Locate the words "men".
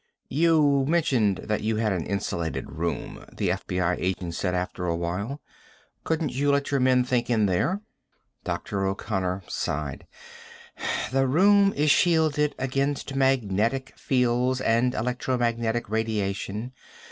6.79-7.03